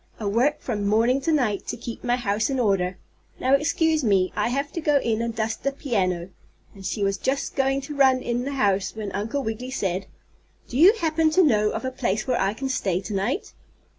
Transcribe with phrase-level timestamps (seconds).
[0.19, 2.97] I work from morning to night to keep my house in order.
[3.39, 6.29] Now excuse me; I have to go in and dust the piano,"
[6.73, 10.07] and she was just going to run in the house, when Uncle Wiggily said:
[10.67, 13.53] "Do you happen to know of a place where I can stay to night?"